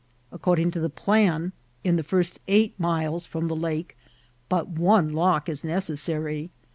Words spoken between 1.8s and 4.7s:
in the first eight miles from the lake but